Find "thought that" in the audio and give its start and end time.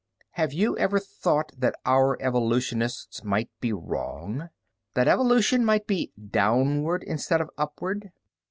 0.97-1.75